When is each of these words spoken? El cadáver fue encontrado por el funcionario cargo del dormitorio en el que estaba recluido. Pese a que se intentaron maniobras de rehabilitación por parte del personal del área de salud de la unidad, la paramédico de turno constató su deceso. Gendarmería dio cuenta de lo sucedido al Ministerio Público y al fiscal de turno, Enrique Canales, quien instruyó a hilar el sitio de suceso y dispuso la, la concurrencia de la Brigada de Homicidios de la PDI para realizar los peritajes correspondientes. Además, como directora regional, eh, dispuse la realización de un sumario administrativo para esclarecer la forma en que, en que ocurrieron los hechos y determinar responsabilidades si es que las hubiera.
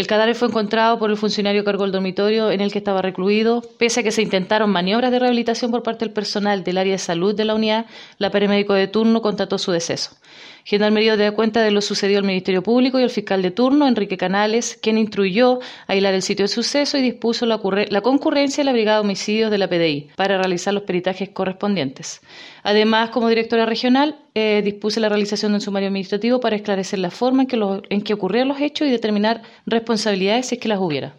El 0.00 0.06
cadáver 0.06 0.34
fue 0.34 0.48
encontrado 0.48 0.98
por 0.98 1.10
el 1.10 1.18
funcionario 1.18 1.62
cargo 1.62 1.82
del 1.82 1.92
dormitorio 1.92 2.50
en 2.50 2.62
el 2.62 2.72
que 2.72 2.78
estaba 2.78 3.02
recluido. 3.02 3.60
Pese 3.78 4.00
a 4.00 4.02
que 4.02 4.12
se 4.12 4.22
intentaron 4.22 4.70
maniobras 4.70 5.10
de 5.10 5.18
rehabilitación 5.18 5.70
por 5.70 5.82
parte 5.82 6.06
del 6.06 6.14
personal 6.14 6.64
del 6.64 6.78
área 6.78 6.92
de 6.92 6.98
salud 6.98 7.34
de 7.34 7.44
la 7.44 7.54
unidad, 7.54 7.84
la 8.16 8.30
paramédico 8.30 8.72
de 8.72 8.88
turno 8.88 9.20
constató 9.20 9.58
su 9.58 9.72
deceso. 9.72 10.12
Gendarmería 10.64 11.16
dio 11.16 11.34
cuenta 11.34 11.62
de 11.62 11.70
lo 11.70 11.80
sucedido 11.80 12.18
al 12.18 12.24
Ministerio 12.24 12.62
Público 12.62 12.98
y 12.98 13.02
al 13.02 13.10
fiscal 13.10 13.42
de 13.42 13.50
turno, 13.50 13.88
Enrique 13.88 14.16
Canales, 14.16 14.78
quien 14.80 14.98
instruyó 14.98 15.58
a 15.86 15.96
hilar 15.96 16.14
el 16.14 16.22
sitio 16.22 16.44
de 16.44 16.48
suceso 16.48 16.98
y 16.98 17.02
dispuso 17.02 17.46
la, 17.46 17.60
la 17.88 18.00
concurrencia 18.02 18.62
de 18.62 18.66
la 18.66 18.72
Brigada 18.72 18.98
de 18.98 19.04
Homicidios 19.04 19.50
de 19.50 19.58
la 19.58 19.68
PDI 19.68 20.10
para 20.16 20.38
realizar 20.38 20.74
los 20.74 20.84
peritajes 20.84 21.30
correspondientes. 21.30 22.20
Además, 22.62 23.10
como 23.10 23.28
directora 23.28 23.66
regional, 23.66 24.16
eh, 24.34 24.62
dispuse 24.64 25.00
la 25.00 25.08
realización 25.08 25.52
de 25.52 25.56
un 25.56 25.60
sumario 25.60 25.88
administrativo 25.88 26.40
para 26.40 26.56
esclarecer 26.56 26.98
la 26.98 27.10
forma 27.10 27.42
en 27.42 27.48
que, 27.48 27.80
en 27.88 28.02
que 28.02 28.14
ocurrieron 28.14 28.48
los 28.48 28.60
hechos 28.60 28.86
y 28.86 28.90
determinar 28.90 29.42
responsabilidades 29.66 30.46
si 30.46 30.54
es 30.56 30.60
que 30.60 30.68
las 30.68 30.78
hubiera. 30.78 31.14